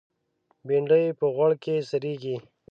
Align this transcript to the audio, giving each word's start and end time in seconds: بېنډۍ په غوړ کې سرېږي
بېنډۍ 0.67 1.05
په 1.19 1.25
غوړ 1.35 1.51
کې 1.63 1.75
سرېږي 1.89 2.35